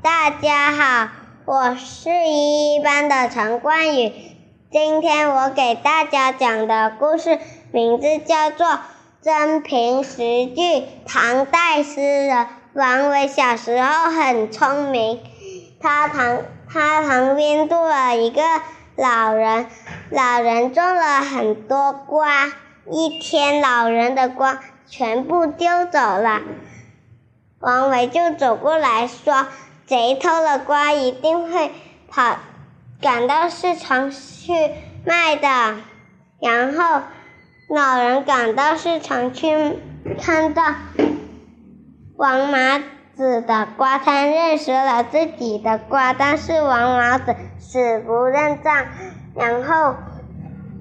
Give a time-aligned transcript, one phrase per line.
[0.00, 1.08] 大家好，
[1.44, 4.12] 我是一一班的陈冠宇。
[4.70, 7.40] 今天我给大家讲的故事
[7.72, 8.66] 名字叫做
[9.20, 10.60] 《真凭实据》。
[11.04, 15.20] 唐代诗人王维小时候很聪明，
[15.80, 18.42] 他旁他旁边住了一个
[18.94, 19.66] 老人，
[20.10, 22.52] 老人种了很多瓜。
[22.88, 26.40] 一天，老人的瓜全部丢走了。
[27.58, 29.48] 王维就走过来说
[29.88, 31.72] ：“贼偷了瓜，一定会
[32.08, 32.36] 跑，
[33.00, 34.52] 赶到市场去
[35.06, 35.76] 卖的。”
[36.40, 37.00] 然后，
[37.70, 39.78] 老人赶到市场去，
[40.20, 40.62] 看到
[42.16, 42.82] 王麻
[43.16, 48.84] 子的瓜摊，认识了自己的瓜，但是王麻子死不认账。
[49.34, 49.94] 然后，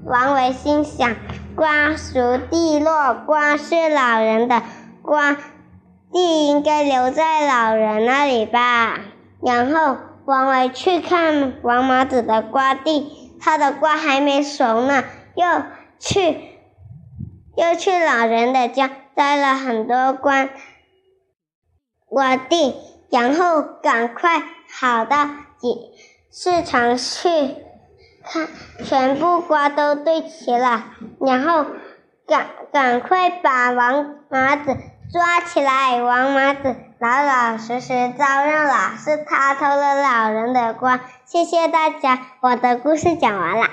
[0.03, 1.15] 王维心想：
[1.55, 4.61] 瓜熟蒂落，瓜是老人的
[5.01, 5.37] 瓜。
[6.11, 8.99] 地应该留在老人那里吧。
[9.41, 15.03] 然后王维去看王麻子的瓜地，他的瓜还没熟呢。
[15.35, 15.45] 又
[15.99, 16.57] 去，
[17.55, 20.49] 又去老人的家摘了很多瓜
[22.05, 22.75] 瓜地，
[23.11, 25.29] 然后赶快跑到
[26.31, 27.29] 市场去
[28.23, 28.47] 看，
[28.83, 30.85] 全部瓜都堆齐了，
[31.19, 31.65] 然后
[32.27, 34.75] 赶赶快把王麻子。
[35.11, 36.01] 抓起来！
[36.01, 40.99] 王麻子老老实实招认了，是他偷了老人的光。
[41.25, 43.67] 谢谢大家，我的故事讲完了。